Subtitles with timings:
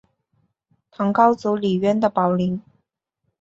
[0.89, 2.59] 唐高祖李渊的宝林。